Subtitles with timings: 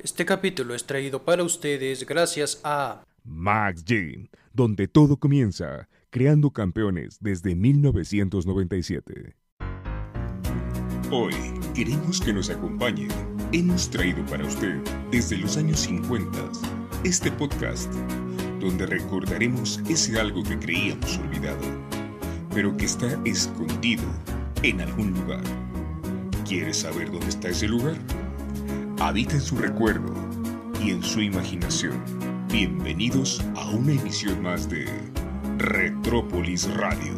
[0.00, 7.18] Este capítulo es traído para ustedes gracias a Max Gym, donde todo comienza, creando campeones
[7.20, 9.34] desde 1997.
[11.10, 11.34] Hoy
[11.74, 13.08] queremos que nos acompañen.
[13.50, 14.76] Hemos traído para usted
[15.10, 16.48] desde los años 50
[17.02, 17.92] este podcast,
[18.60, 21.64] donde recordaremos ese algo que creíamos olvidado,
[22.54, 24.04] pero que está escondido
[24.62, 25.42] en algún lugar.
[26.46, 27.96] ¿Quieres saber dónde está ese lugar?
[29.00, 30.12] Habita en su recuerdo
[30.82, 32.02] y en su imaginación.
[32.48, 34.86] Bienvenidos a una emisión más de
[35.58, 37.14] Retrópolis Radio.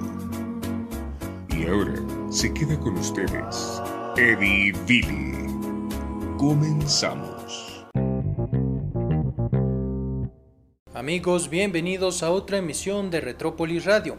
[1.48, 1.94] Y ahora
[2.30, 3.80] se queda con ustedes
[4.16, 5.32] Eddie Billy.
[6.36, 7.86] Comenzamos.
[10.92, 14.18] Amigos, bienvenidos a otra emisión de Retrópolis Radio.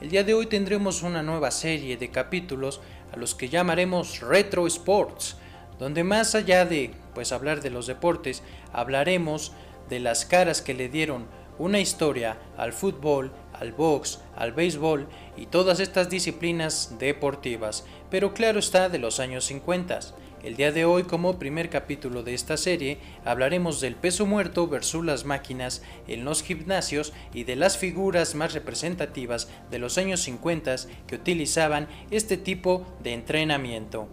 [0.00, 2.80] El día de hoy tendremos una nueva serie de capítulos
[3.12, 5.36] a los que llamaremos Retro Sports
[5.82, 9.50] donde más allá de pues hablar de los deportes, hablaremos
[9.90, 11.26] de las caras que le dieron
[11.58, 18.60] una historia al fútbol, al box, al béisbol y todas estas disciplinas deportivas, pero claro
[18.60, 19.98] está de los años 50.
[20.44, 25.04] El día de hoy, como primer capítulo de esta serie, hablaremos del peso muerto versus
[25.04, 30.76] las máquinas en los gimnasios y de las figuras más representativas de los años 50
[31.08, 34.08] que utilizaban este tipo de entrenamiento.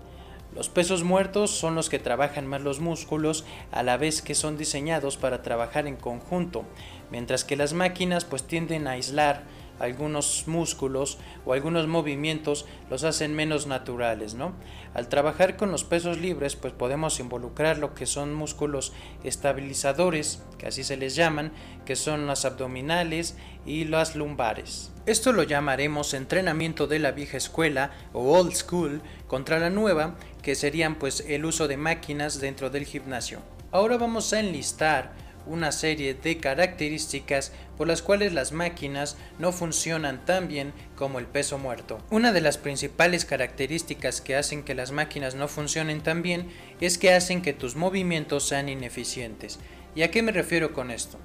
[0.55, 4.57] Los pesos muertos son los que trabajan más los músculos a la vez que son
[4.57, 6.63] diseñados para trabajar en conjunto,
[7.11, 9.43] mientras que las máquinas pues tienden a aislar
[9.79, 14.53] algunos músculos o algunos movimientos los hacen menos naturales, ¿no?
[14.93, 20.67] Al trabajar con los pesos libres, pues podemos involucrar lo que son músculos estabilizadores, que
[20.67, 21.51] así se les llaman,
[21.85, 24.91] que son las abdominales y las lumbares.
[25.05, 30.55] Esto lo llamaremos entrenamiento de la vieja escuela o old school contra la nueva, que
[30.55, 33.39] serían pues el uso de máquinas dentro del gimnasio.
[33.71, 35.13] Ahora vamos a enlistar
[35.49, 41.25] una serie de características por las cuales las máquinas no funcionan tan bien como el
[41.25, 41.99] peso muerto.
[42.11, 46.47] Una de las principales características que hacen que las máquinas no funcionen tan bien
[46.79, 49.59] es que hacen que tus movimientos sean ineficientes.
[49.95, 51.17] ¿Y a qué me refiero con esto?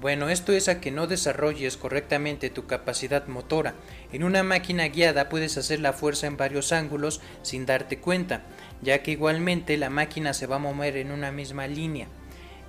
[0.00, 3.74] Bueno, esto es a que no desarrolles correctamente tu capacidad motora.
[4.12, 8.42] En una máquina guiada puedes hacer la fuerza en varios ángulos sin darte cuenta,
[8.82, 12.08] ya que igualmente la máquina se va a mover en una misma línea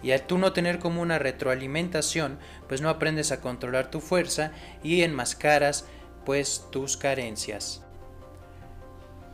[0.03, 4.51] y al tú no tener como una retroalimentación, pues no aprendes a controlar tu fuerza
[4.83, 5.85] y enmascaras
[6.25, 7.81] pues tus carencias.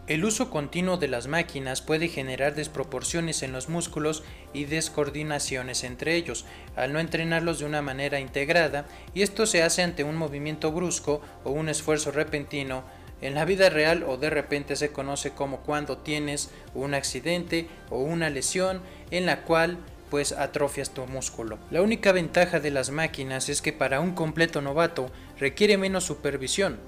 [0.07, 4.23] El uso continuo de las máquinas puede generar desproporciones en los músculos
[4.53, 6.45] y descoordinaciones entre ellos,
[6.77, 11.21] al no entrenarlos de una manera integrada, y esto se hace ante un movimiento brusco
[11.43, 12.85] o un esfuerzo repentino.
[13.19, 17.99] En la vida real o de repente se conoce como cuando tienes un accidente o
[17.99, 19.77] una lesión en la cual
[20.09, 21.57] pues atrofias tu músculo.
[21.71, 26.79] La única ventaja de las máquinas es que para un completo novato requiere menos supervisión.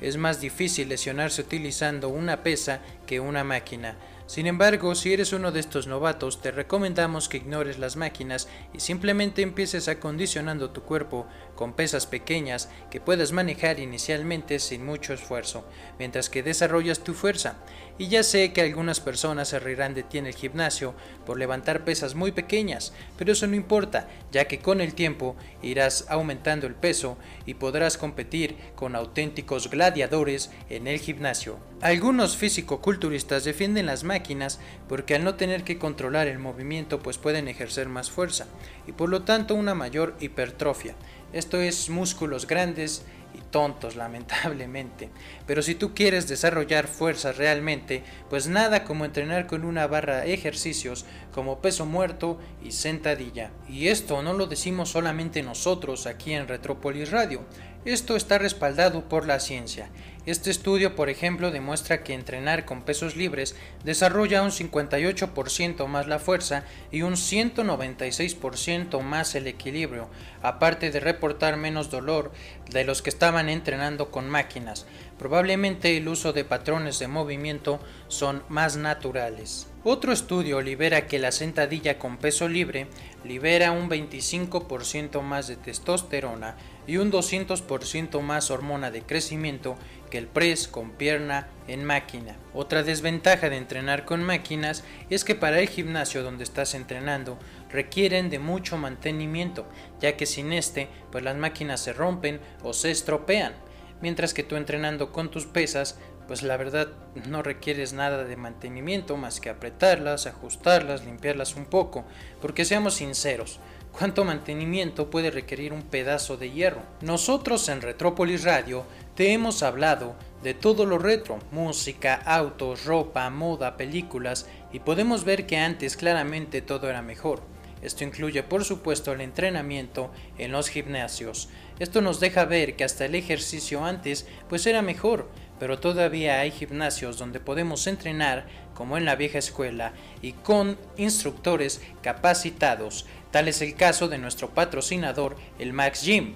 [0.00, 3.96] Es más difícil lesionarse utilizando una pesa que una máquina,
[4.28, 8.80] sin embargo, si eres uno de estos novatos, te recomendamos que ignores las máquinas y
[8.80, 11.26] simplemente empieces acondicionando tu cuerpo
[11.58, 15.64] con pesas pequeñas que puedas manejar inicialmente sin mucho esfuerzo,
[15.98, 17.56] mientras que desarrollas tu fuerza.
[17.98, 20.94] Y ya sé que algunas personas se reirán de ti en el gimnasio
[21.26, 26.04] por levantar pesas muy pequeñas, pero eso no importa, ya que con el tiempo irás
[26.08, 31.58] aumentando el peso y podrás competir con auténticos gladiadores en el gimnasio.
[31.80, 37.48] Algunos físico-culturistas defienden las máquinas porque al no tener que controlar el movimiento pues pueden
[37.48, 38.46] ejercer más fuerza
[38.86, 40.94] y por lo tanto una mayor hipertrofia.
[41.32, 45.10] Esto es músculos grandes y tontos lamentablemente.
[45.46, 51.04] Pero si tú quieres desarrollar fuerza realmente, pues nada como entrenar con una barra ejercicios
[51.32, 53.50] como peso muerto y sentadilla.
[53.68, 57.42] Y esto no lo decimos solamente nosotros aquí en Retrópolis Radio.
[57.84, 59.88] Esto está respaldado por la ciencia.
[60.28, 66.18] Este estudio, por ejemplo, demuestra que entrenar con pesos libres desarrolla un 58% más la
[66.18, 70.10] fuerza y un 196% más el equilibrio,
[70.42, 72.30] aparte de reportar menos dolor
[72.70, 74.84] de los que estaban entrenando con máquinas.
[75.18, 79.66] Probablemente el uso de patrones de movimiento son más naturales.
[79.84, 82.88] Otro estudio libera que la sentadilla con peso libre
[83.24, 89.76] libera un 25% más de testosterona y un 200% más hormona de crecimiento
[90.08, 92.36] que el press con pierna en máquina.
[92.54, 97.38] Otra desventaja de entrenar con máquinas es que para el gimnasio donde estás entrenando
[97.70, 99.66] requieren de mucho mantenimiento,
[100.00, 103.52] ya que sin este, pues las máquinas se rompen o se estropean,
[104.00, 106.88] mientras que tú entrenando con tus pesas pues la verdad
[107.26, 112.04] no requieres nada de mantenimiento más que apretarlas, ajustarlas, limpiarlas un poco,
[112.42, 113.58] porque seamos sinceros,
[113.98, 116.82] ¿cuánto mantenimiento puede requerir un pedazo de hierro?
[117.00, 118.84] Nosotros en Retrópolis Radio
[119.16, 120.14] te hemos hablado
[120.44, 126.62] de todo lo retro, música, autos, ropa, moda, películas, y podemos ver que antes claramente
[126.62, 127.42] todo era mejor.
[127.82, 131.48] Esto incluye por supuesto el entrenamiento en los gimnasios.
[131.80, 135.28] Esto nos deja ver que hasta el ejercicio antes pues era mejor,
[135.58, 139.92] pero todavía hay gimnasios donde podemos entrenar como en la vieja escuela
[140.22, 143.06] y con instructores capacitados.
[143.30, 146.34] Tal es el caso de nuestro patrocinador, el Max Gym.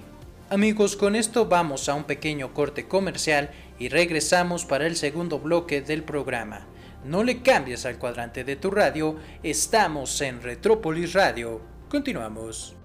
[0.49, 3.49] Amigos, con esto vamos a un pequeño corte comercial
[3.79, 6.67] y regresamos para el segundo bloque del programa.
[7.03, 11.61] No le cambies al cuadrante de tu radio, estamos en Retrópolis Radio.
[11.89, 12.75] Continuamos.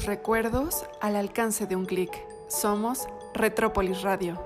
[0.00, 2.10] Tus recuerdos al alcance de un clic.
[2.48, 4.42] Somos Retrópolis Radio.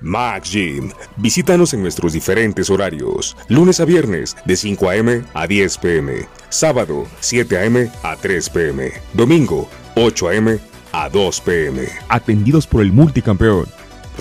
[0.00, 0.90] Max Gym.
[1.16, 3.36] Visítanos en nuestros diferentes horarios.
[3.48, 5.24] Lunes a viernes de 5 a.m.
[5.32, 6.28] a 10 p.m.
[6.48, 7.88] Sábado 7 a.m.
[8.02, 8.90] a 3 p.m.
[9.14, 10.58] Domingo 8 a.m.
[10.90, 11.88] a 2 p.m.
[12.08, 13.66] Atendidos por el multicampeón.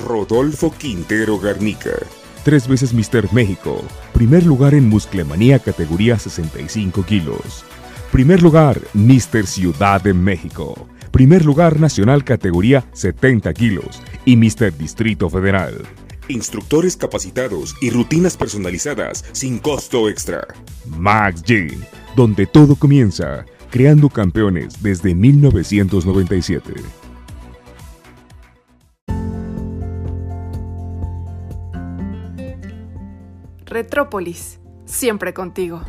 [0.05, 1.97] Rodolfo Quintero Garnica.
[2.43, 3.83] Tres veces Mister México.
[4.13, 7.65] Primer lugar en Musclemanía categoría 65 kilos.
[8.13, 10.87] Primer lugar Mister Ciudad de México.
[11.11, 15.81] Primer lugar nacional categoría 70 kilos y Mister Distrito Federal.
[16.29, 20.47] Instructores capacitados y rutinas personalizadas sin costo extra.
[20.87, 21.81] Max Gym,
[22.15, 26.73] donde todo comienza, creando campeones desde 1997.
[33.69, 35.83] Retrópolis, siempre contigo.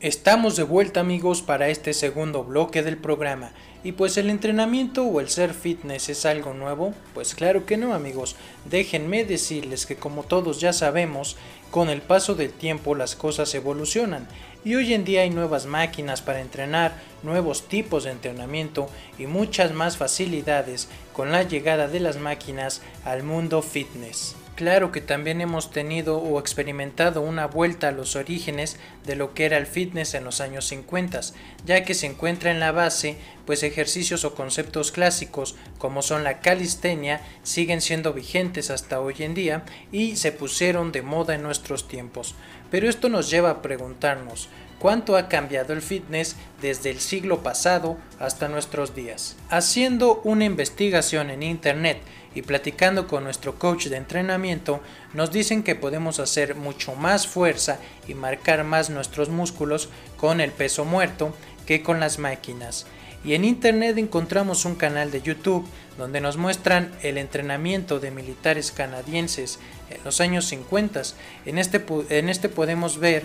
[0.00, 3.52] Estamos de vuelta amigos para este segundo bloque del programa.
[3.84, 6.92] ¿Y pues el entrenamiento o el ser fitness es algo nuevo?
[7.14, 8.34] Pues claro que no amigos.
[8.64, 11.36] Déjenme decirles que como todos ya sabemos,
[11.70, 14.26] con el paso del tiempo las cosas evolucionan
[14.64, 18.88] y hoy en día hay nuevas máquinas para entrenar, nuevos tipos de entrenamiento
[19.18, 24.36] y muchas más facilidades con la llegada de las máquinas al mundo fitness.
[24.58, 28.76] Claro que también hemos tenido o experimentado una vuelta a los orígenes
[29.06, 31.20] de lo que era el fitness en los años 50,
[31.64, 33.18] ya que se encuentra en la base,
[33.48, 39.32] pues ejercicios o conceptos clásicos como son la calistenia siguen siendo vigentes hasta hoy en
[39.32, 42.34] día y se pusieron de moda en nuestros tiempos.
[42.70, 47.96] Pero esto nos lleva a preguntarnos, ¿cuánto ha cambiado el fitness desde el siglo pasado
[48.18, 49.36] hasta nuestros días?
[49.48, 52.02] Haciendo una investigación en internet
[52.34, 54.82] y platicando con nuestro coach de entrenamiento,
[55.14, 60.52] nos dicen que podemos hacer mucho más fuerza y marcar más nuestros músculos con el
[60.52, 61.34] peso muerto
[61.64, 62.84] que con las máquinas.
[63.28, 68.72] Y en internet encontramos un canal de YouTube donde nos muestran el entrenamiento de militares
[68.72, 69.58] canadienses
[69.90, 71.02] en los años 50.
[71.44, 73.24] En este, en este podemos ver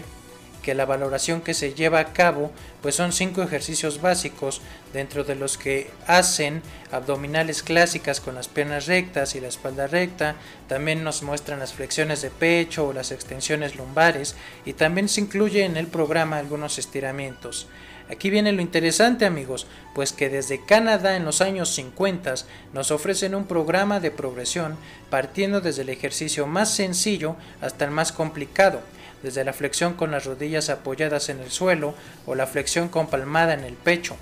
[0.62, 2.52] que la valoración que se lleva a cabo
[2.82, 8.88] pues son cinco ejercicios básicos dentro de los que hacen abdominales clásicas con las piernas
[8.88, 10.36] rectas y la espalda recta,
[10.68, 15.64] también nos muestran las flexiones de pecho o las extensiones lumbares y también se incluye
[15.64, 17.68] en el programa algunos estiramientos.
[18.10, 22.36] Aquí viene lo interesante amigos, pues que desde Canadá en los años 50
[22.74, 24.78] nos ofrecen un programa de progresión
[25.10, 28.82] partiendo desde el ejercicio más sencillo hasta el más complicado,
[29.24, 31.96] desde la flexión con las rodillas apoyadas en el suelo
[32.26, 34.18] o la flexión con palmada en el pecho.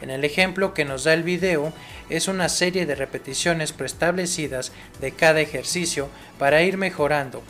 [0.00, 1.72] En el ejemplo que nos da el video
[2.08, 6.08] es una serie de repeticiones preestablecidas de cada ejercicio
[6.38, 7.42] para ir mejorando,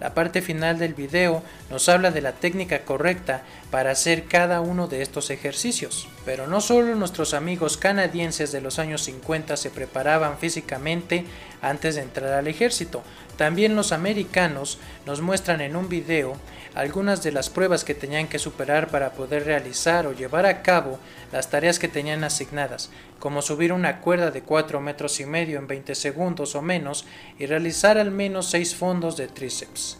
[0.00, 4.88] la parte final del video nos habla de la técnica correcta para hacer cada uno
[4.88, 6.08] de estos ejercicios.
[6.26, 11.24] Pero no solo nuestros amigos canadienses de los años 50 se preparaban físicamente
[11.62, 13.04] antes de entrar al ejército,
[13.36, 16.36] también los americanos nos muestran en un video
[16.74, 20.98] algunas de las pruebas que tenían que superar para poder realizar o llevar a cabo
[21.32, 22.90] las tareas que tenían asignadas,
[23.20, 27.06] como subir una cuerda de 4 metros y medio en 20 segundos o menos
[27.38, 29.98] y realizar al menos 6 fondos de tríceps.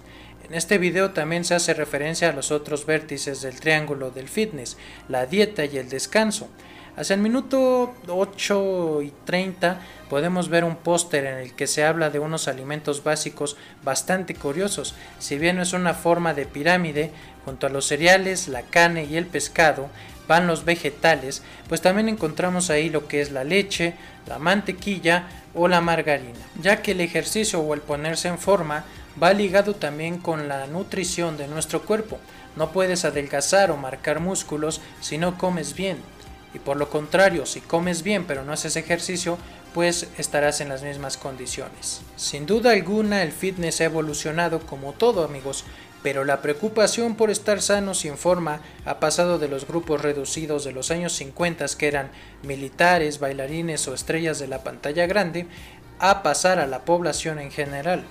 [0.48, 4.76] En este video también se hace referencia a los otros vértices del triángulo del fitness,
[5.08, 6.48] la dieta y el descanso.
[6.96, 12.10] Hacia el minuto 8 y 30 podemos ver un póster en el que se habla
[12.10, 14.94] de unos alimentos básicos bastante curiosos.
[15.18, 17.10] Si bien no es una forma de pirámide,
[17.44, 19.88] junto a los cereales, la carne y el pescado
[20.28, 23.94] van los vegetales, pues también encontramos ahí lo que es la leche,
[24.28, 28.84] la mantequilla o la margarina, ya que el ejercicio o el ponerse en forma
[29.22, 32.18] va ligado también con la nutrición de nuestro cuerpo.
[32.56, 35.98] No puedes adelgazar o marcar músculos si no comes bien.
[36.54, 39.38] Y por lo contrario, si comes bien pero no haces ejercicio,
[39.74, 42.00] pues estarás en las mismas condiciones.
[42.16, 45.64] Sin duda alguna el fitness ha evolucionado como todo amigos,
[46.02, 50.64] pero la preocupación por estar sanos y en forma ha pasado de los grupos reducidos
[50.64, 52.10] de los años 50 que eran
[52.42, 55.46] militares, bailarines o estrellas de la pantalla grande,
[55.98, 58.04] a pasar a la población en general.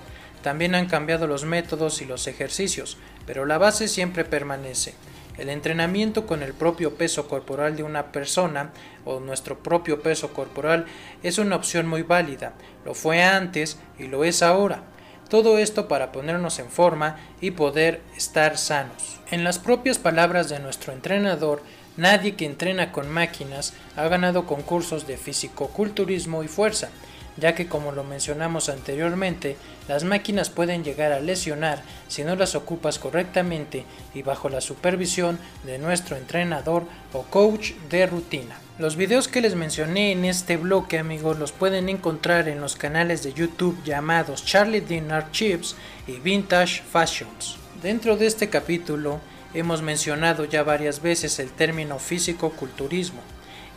[0.46, 4.94] También han cambiado los métodos y los ejercicios, pero la base siempre permanece.
[5.38, 8.70] El entrenamiento con el propio peso corporal de una persona
[9.04, 10.86] o nuestro propio peso corporal
[11.24, 12.52] es una opción muy válida.
[12.84, 14.84] Lo fue antes y lo es ahora.
[15.28, 19.18] Todo esto para ponernos en forma y poder estar sanos.
[19.32, 21.60] En las propias palabras de nuestro entrenador,
[21.96, 26.90] nadie que entrena con máquinas ha ganado concursos de físico-culturismo y fuerza
[27.36, 29.56] ya que como lo mencionamos anteriormente,
[29.88, 35.38] las máquinas pueden llegar a lesionar si no las ocupas correctamente y bajo la supervisión
[35.64, 38.58] de nuestro entrenador o coach de rutina.
[38.78, 43.22] Los videos que les mencioné en este bloque amigos los pueden encontrar en los canales
[43.22, 45.76] de YouTube llamados Charlie Dinner Chips
[46.06, 47.56] y Vintage Fashions.
[47.82, 49.20] Dentro de este capítulo
[49.54, 53.20] hemos mencionado ya varias veces el término físico-culturismo.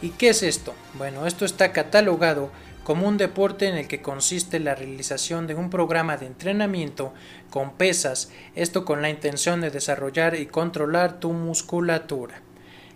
[0.02, 0.74] ¿Y qué es esto?
[0.96, 2.52] Bueno, esto está catalogado
[2.90, 7.14] como un deporte en el que consiste la realización de un programa de entrenamiento
[7.52, 12.42] con pesas, esto con la intención de desarrollar y controlar tu musculatura.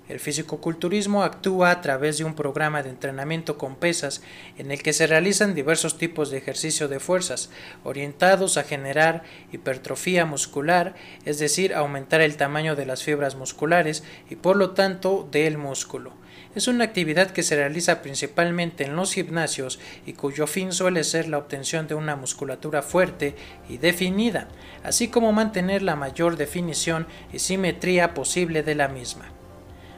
[0.10, 4.24] El fisicoculturismo actúa a través de un programa de entrenamiento con pesas
[4.58, 7.52] en el que se realizan diversos tipos de ejercicio de fuerzas
[7.84, 9.22] orientados a generar
[9.52, 15.30] hipertrofia muscular, es decir, aumentar el tamaño de las fibras musculares y por lo tanto
[15.32, 16.23] del músculo.
[16.56, 21.28] Es una actividad que se realiza principalmente en los gimnasios y cuyo fin suele ser
[21.28, 23.36] la obtención de una musculatura fuerte
[23.68, 24.48] y definida,
[24.84, 29.26] así como mantener la mayor definición y simetría posible de la misma.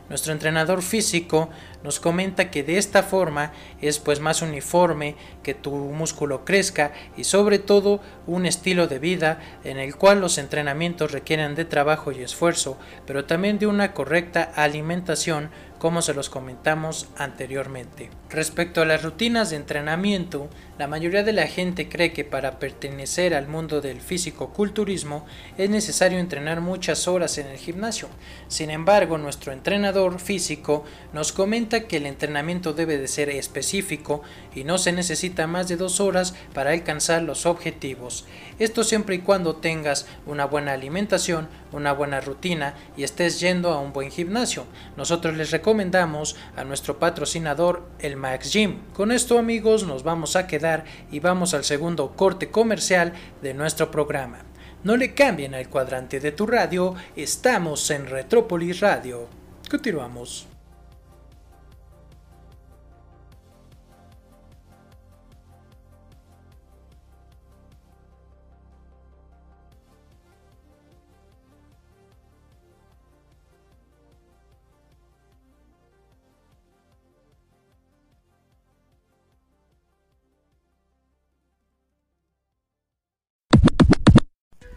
[0.08, 1.50] Nuestro entrenador físico
[1.84, 7.24] nos comenta que de esta forma es pues más uniforme, que tu músculo crezca y
[7.24, 12.22] sobre todo un estilo de vida en el cual los entrenamientos requieren de trabajo y
[12.22, 15.50] esfuerzo, pero también de una correcta alimentación
[15.86, 18.10] como se los comentamos anteriormente.
[18.36, 23.34] Respecto a las rutinas de entrenamiento, la mayoría de la gente cree que para pertenecer
[23.34, 25.26] al mundo del físico-culturismo
[25.58, 28.10] es necesario entrenar muchas horas en el gimnasio.
[28.50, 34.22] Sin embargo, nuestro entrenador físico nos comenta que el entrenamiento debe de ser específico
[34.54, 38.26] y no se necesita más de dos horas para alcanzar los objetivos.
[38.60, 43.80] Esto siempre y cuando tengas una buena alimentación, una buena rutina y estés yendo a
[43.80, 44.66] un buen gimnasio.
[44.98, 48.80] Nosotros les recomendamos a nuestro patrocinador el Max Gym.
[48.94, 53.14] Con esto amigos nos vamos a quedar y vamos al segundo corte comercial
[53.44, 54.40] de nuestro programa.
[54.84, 59.28] No le cambien al cuadrante de tu radio, estamos en Retrópolis Radio.
[59.70, 60.55] Continuamos.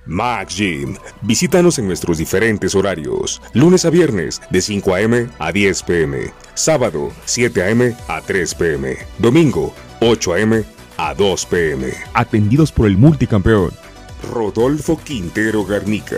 [0.09, 0.97] Max Gym.
[1.21, 3.41] Visítanos en nuestros diferentes horarios.
[3.53, 5.29] Lunes a viernes de 5 a.m.
[5.39, 6.33] a 10 p.m.
[6.55, 7.95] Sábado 7 a.m.
[8.09, 8.97] a 3 p.m.
[9.19, 10.65] Domingo 8 a.m.
[10.97, 11.93] a 2 p.m.
[12.15, 13.71] Atendidos por el multicampeón.
[14.33, 16.17] Rodolfo Quintero Garnica.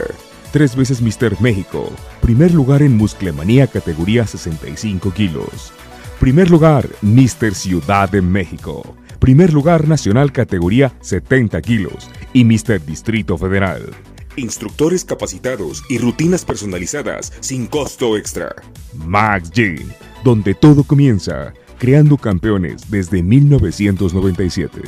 [0.53, 1.91] Tres veces Mister México.
[2.21, 5.73] Primer lugar en Musclemanía categoría 65 kilos.
[6.19, 13.39] Primer lugar, Mister Ciudad de México primer lugar nacional categoría 70 kilos y Mister Distrito
[13.39, 13.95] Federal.
[14.37, 18.55] Instructores capacitados y rutinas personalizadas sin costo extra.
[18.95, 19.89] Max Gym,
[20.25, 24.81] donde todo comienza, creando campeones desde 1997.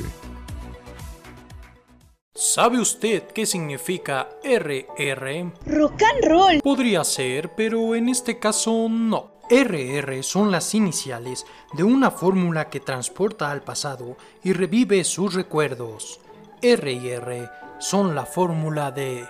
[2.34, 5.52] ¿Sabe usted qué significa RR?
[5.66, 6.60] Rock and roll.
[6.62, 9.31] Podría ser, pero en este caso no.
[9.54, 11.44] RR son las iniciales
[11.74, 16.22] de una fórmula que transporta al pasado y revive sus recuerdos.
[16.62, 19.28] R y R son la fórmula de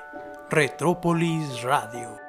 [0.49, 2.21] Retrópolis Radio.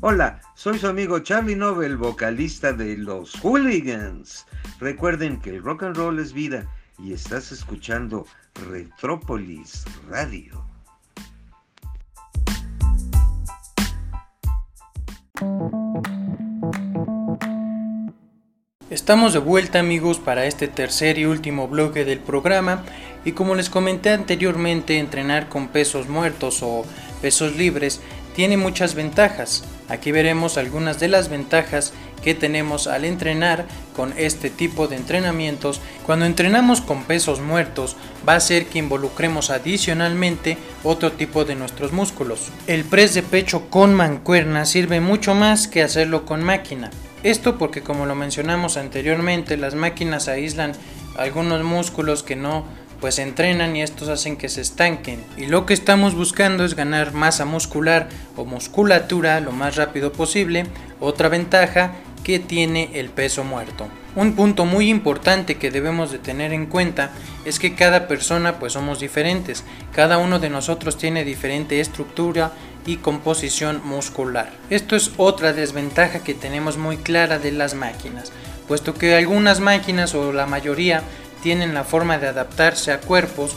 [0.00, 4.44] Hola, soy su amigo Charlie Nobel, vocalista de Los Hooligans.
[4.80, 6.66] Recuerden que el rock and roll es vida
[6.98, 8.26] y estás escuchando
[8.68, 10.64] Retrópolis Radio.
[18.90, 22.84] Estamos de vuelta amigos para este tercer y último bloque del programa
[23.24, 26.84] y como les comenté anteriormente entrenar con pesos muertos o
[27.22, 28.00] pesos libres
[28.34, 29.64] tiene muchas ventajas.
[29.88, 35.80] Aquí veremos algunas de las ventajas que tenemos al entrenar con este tipo de entrenamientos.
[36.06, 37.96] Cuando entrenamos con pesos muertos
[38.28, 42.48] va a ser que involucremos adicionalmente otro tipo de nuestros músculos.
[42.66, 46.90] El press de pecho con mancuerna sirve mucho más que hacerlo con máquina.
[47.22, 50.72] Esto porque como lo mencionamos anteriormente, las máquinas aíslan
[51.16, 52.64] algunos músculos que no
[53.00, 55.24] pues entrenan y estos hacen que se estanquen.
[55.36, 60.66] Y lo que estamos buscando es ganar masa muscular o musculatura lo más rápido posible.
[61.00, 61.94] Otra ventaja
[62.38, 63.88] tiene el peso muerto.
[64.14, 67.10] Un punto muy importante que debemos de tener en cuenta
[67.44, 69.64] es que cada persona pues somos diferentes.
[69.92, 72.52] Cada uno de nosotros tiene diferente estructura
[72.86, 74.52] y composición muscular.
[74.70, 78.32] Esto es otra desventaja que tenemos muy clara de las máquinas,
[78.66, 81.02] puesto que algunas máquinas o la mayoría
[81.42, 83.54] tienen la forma de adaptarse a cuerpos,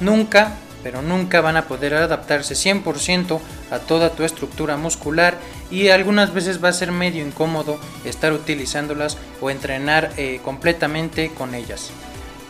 [0.00, 5.38] nunca, pero nunca van a poder adaptarse 100% a toda tu estructura muscular
[5.70, 11.54] y algunas veces va a ser medio incómodo estar utilizándolas o entrenar eh, completamente con
[11.54, 11.90] ellas.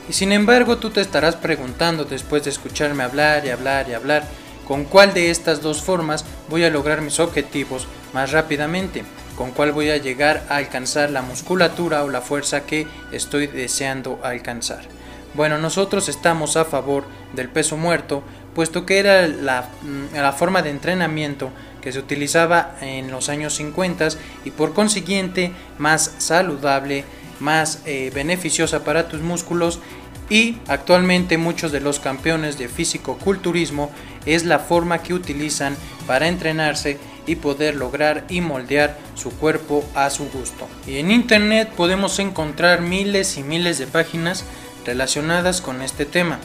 [0.08, 4.24] Y sin embargo tú te estarás preguntando después de escucharme hablar y hablar y hablar,
[4.66, 9.04] con cuál de estas dos formas voy a lograr mis objetivos más rápidamente,
[9.36, 14.20] con cuál voy a llegar a alcanzar la musculatura o la fuerza que estoy deseando
[14.22, 14.99] alcanzar.
[15.34, 18.22] Bueno, nosotros estamos a favor del peso muerto,
[18.54, 23.54] puesto que era la, mm, la, forma de entrenamiento que se utilizaba en los años
[23.54, 24.08] 50
[24.44, 27.04] y por consiguiente más saludable,
[27.38, 29.80] más eh, beneficiosa para tus músculos
[30.28, 33.90] y actualmente muchos de los campeones de físico-culturismo
[34.26, 40.08] es la forma que utilizan para entrenarse y poder lograr y moldear su cuerpo a
[40.10, 40.68] su gusto.
[40.86, 44.44] Y en internet podemos encontrar miles y miles de páginas
[44.84, 46.38] relacionadas con este tema,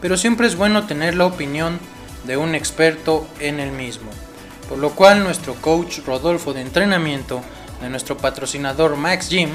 [0.00, 1.78] pero siempre es bueno tener la opinión
[2.24, 4.10] de un experto en el mismo.
[4.68, 7.42] Por lo cual nuestro coach Rodolfo de entrenamiento
[7.80, 9.50] de nuestro patrocinador Max Gym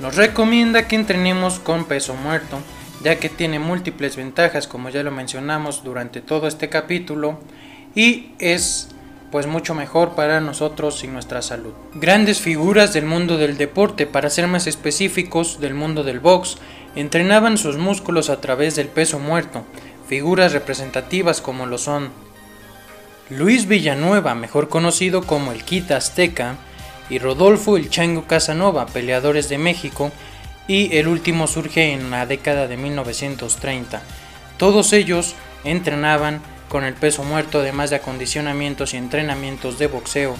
[0.00, 2.58] nos recomienda que entrenemos con peso muerto
[3.02, 7.38] ya que tiene múltiples ventajas como ya lo mencionamos durante todo este capítulo
[7.94, 8.88] y es
[9.30, 11.72] pues mucho mejor para nosotros y nuestra salud.
[11.94, 16.58] Grandes figuras del mundo del deporte, para ser más específicos del mundo del box,
[16.96, 19.64] entrenaban sus músculos a través del peso muerto,
[20.08, 22.10] figuras representativas como lo son
[23.28, 26.56] Luis Villanueva, mejor conocido como el Quita Azteca,
[27.08, 30.10] y Rodolfo el Chango Casanova, peleadores de México,
[30.68, 34.02] y el último surge en la década de 1930.
[34.56, 40.36] Todos ellos entrenaban con el peso muerto además de acondicionamientos y entrenamientos de boxeo,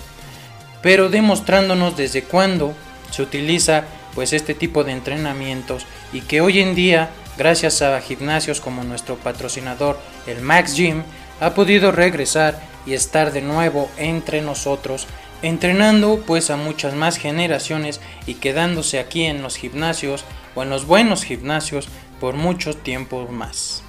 [0.83, 2.75] pero demostrándonos desde cuándo
[3.11, 3.85] se utiliza
[4.17, 9.17] pues este tipo de entrenamientos y que hoy en día gracias a gimnasios como nuestro
[9.17, 11.03] patrocinador el Max Gym
[11.39, 15.07] ha podido regresar y estar de nuevo entre nosotros
[15.43, 20.25] entrenando pues a muchas más generaciones y quedándose aquí en los gimnasios
[20.55, 23.83] o en los buenos gimnasios por mucho tiempo más.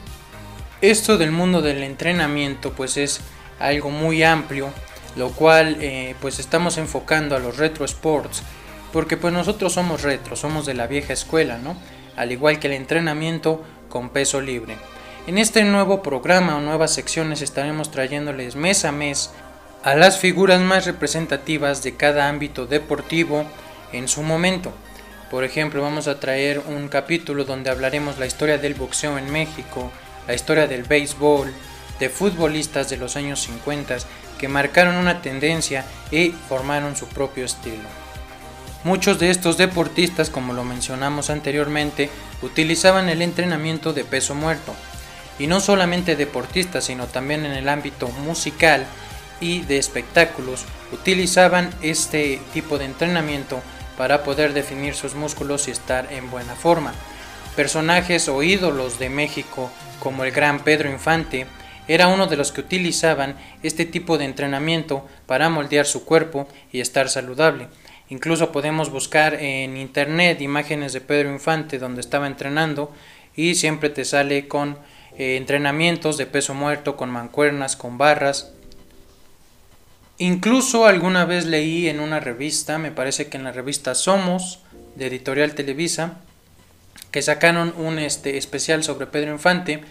[0.82, 3.22] Esto del mundo del entrenamiento pues es
[3.60, 4.72] algo muy amplio,
[5.16, 8.44] lo cual eh, pues estamos enfocando a los retro sports,
[8.98, 11.78] porque pues nosotros somos retro, somos de la vieja escuela, ¿no?
[12.16, 14.76] Al igual que el entrenamiento con peso libre.
[15.28, 19.30] En este nuevo programa o nuevas secciones estaremos trayéndoles mes a mes
[19.84, 23.46] a las figuras más representativas de cada ámbito deportivo
[23.94, 24.74] en su momento.
[25.30, 29.92] Por ejemplo, vamos a traer un capítulo donde hablaremos la historia del boxeo en México,
[30.28, 31.54] la historia del béisbol,
[32.00, 33.98] de futbolistas de los años 50
[34.40, 38.07] que marcaron una tendencia y formaron su propio estilo.
[38.84, 42.10] Muchos de estos deportistas, como lo mencionamos anteriormente,
[42.42, 44.74] utilizaban el entrenamiento de peso muerto.
[45.40, 48.86] Y no solamente deportistas, sino también en el ámbito musical
[49.40, 53.62] y de espectáculos utilizaban este tipo de entrenamiento
[53.98, 56.94] para poder definir sus músculos y estar en buena forma.
[57.56, 61.48] Personajes o ídolos de México como el gran Pedro Infante
[61.88, 66.82] era uno de los que utilizaban este tipo de entrenamiento para moldear su cuerpo y
[66.82, 67.68] estar saludable.
[68.10, 72.94] Incluso podemos buscar en internet imágenes de Pedro Infante donde estaba entrenando
[73.36, 74.78] y siempre te sale con
[75.18, 78.54] eh, entrenamientos de peso muerto, con mancuernas, con barras.
[80.20, 84.60] Incluso alguna vez leí en una revista, me parece que en la revista Somos,
[84.96, 86.18] de Editorial Televisa,
[87.12, 89.82] que sacaron un este, especial sobre Pedro Infante,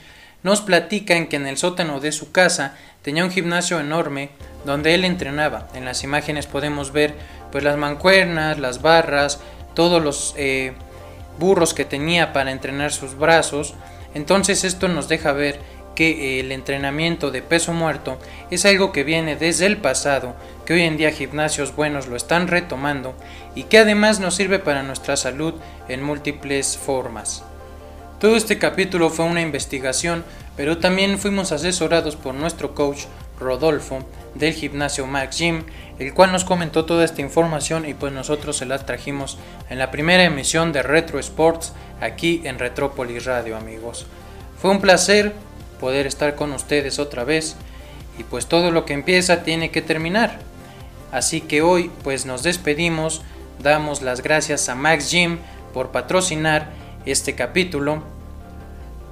[0.42, 4.31] nos platican que en el sótano de su casa tenía un gimnasio enorme
[4.64, 5.68] donde él entrenaba.
[5.74, 7.14] En las imágenes podemos ver
[7.52, 9.40] pues las mancuernas, las barras,
[9.74, 10.72] todos los eh,
[11.38, 13.74] burros que tenía para entrenar sus brazos.
[14.14, 15.61] Entonces esto nos deja ver
[15.96, 18.18] que el entrenamiento de peso muerto
[18.50, 22.48] es algo que viene desde el pasado, que hoy en día gimnasios buenos lo están
[22.48, 23.14] retomando
[23.54, 25.54] y que además nos sirve para nuestra salud
[25.88, 27.42] en múltiples formas.
[28.20, 30.24] Todo este capítulo fue una investigación,
[30.56, 33.04] pero también fuimos asesorados por nuestro coach
[33.38, 33.98] Rodolfo
[34.35, 35.64] del gimnasio Max Gym,
[35.98, 39.38] el cual nos comentó toda esta información y pues nosotros se la trajimos
[39.70, 44.06] en la primera emisión de Retro Sports aquí en Retrópolis Radio amigos.
[44.61, 45.32] Fue un placer
[45.80, 47.56] poder estar con ustedes otra vez
[48.18, 50.38] y pues todo lo que empieza tiene que terminar.
[51.12, 53.22] Así que hoy pues nos despedimos,
[53.62, 55.38] damos las gracias a Max Gym
[55.72, 56.70] por patrocinar
[57.06, 58.02] este capítulo.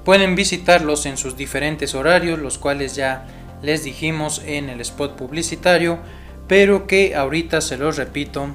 [0.04, 3.26] Pueden visitarlos en sus diferentes horarios, los cuales ya
[3.62, 5.98] les dijimos en el spot publicitario,
[6.48, 8.48] pero que ahorita se los repito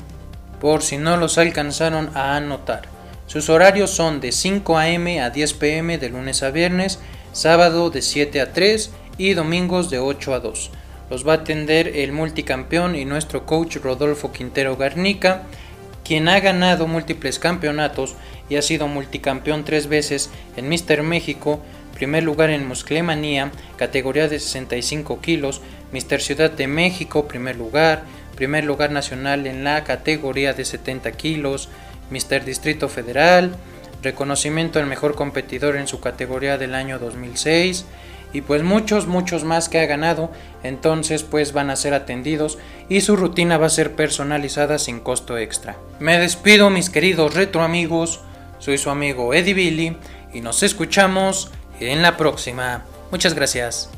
[0.59, 2.83] por si no los alcanzaron a anotar.
[3.27, 5.21] Sus horarios son de 5 a.m.
[5.21, 5.97] a 10 p.m.
[5.97, 6.99] de lunes a viernes,
[7.31, 10.71] sábado de 7 a 3 y domingos de 8 a 2.
[11.09, 15.43] Los va a atender el multicampeón y nuestro coach Rodolfo Quintero Garnica,
[16.03, 18.15] quien ha ganado múltiples campeonatos
[18.49, 21.61] y ha sido multicampeón tres veces en Mister México,
[21.93, 28.03] primer lugar en Musclemanía, categoría de 65 kilos, Mister Ciudad de México, primer lugar,
[28.35, 31.69] primer lugar nacional en la categoría de 70 kilos,
[32.09, 33.55] Mister Distrito Federal,
[34.01, 37.85] reconocimiento al mejor competidor en su categoría del año 2006
[38.31, 40.31] y pues muchos, muchos más que ha ganado,
[40.63, 45.37] entonces pues van a ser atendidos y su rutina va a ser personalizada sin costo
[45.37, 45.77] extra.
[45.99, 48.21] Me despido mis queridos retro amigos,
[48.59, 49.97] soy su amigo Eddie Billy
[50.33, 52.85] y nos escuchamos en la próxima.
[53.11, 53.89] Muchas gracias.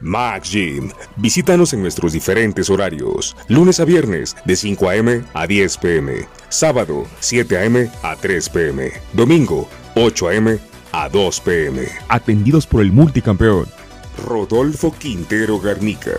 [0.00, 0.90] Max Gym.
[1.16, 3.36] Visítanos en nuestros diferentes horarios.
[3.48, 5.22] Lunes a viernes de 5 a.m.
[5.34, 6.12] a 10 p.m.
[6.48, 7.90] Sábado 7 a.m.
[8.02, 8.90] a 3 p.m.
[9.12, 10.58] Domingo 8 a.m.
[10.92, 11.82] a 2 p.m.
[12.08, 13.66] Atendidos por el multicampeón.
[14.26, 16.12] Rodolfo Quintero Garnica.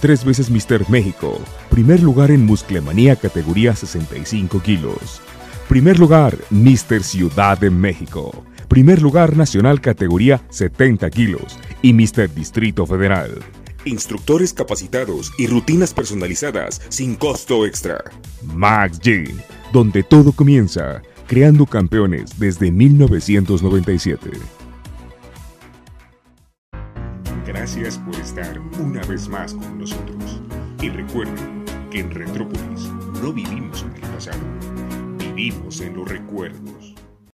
[0.00, 1.40] Tres veces Mister México.
[1.70, 5.22] Primer lugar en Musclemanía categoría 65 kilos.
[5.68, 8.44] Primer lugar, Mister Ciudad de México.
[8.68, 13.38] Primer lugar nacional categoría 70 kilos y Mister Distrito Federal.
[13.84, 18.02] Instructores capacitados y rutinas personalizadas sin costo extra.
[18.42, 19.38] Max Gym,
[19.72, 24.30] donde todo comienza, creando campeones desde 1997.
[27.46, 30.42] Gracias por estar una vez más con nosotros.
[30.82, 32.90] Y recuerden que en Retrópolis
[33.22, 34.40] no vivimos en el pasado
[35.36, 36.85] vivimos en los recuerdos.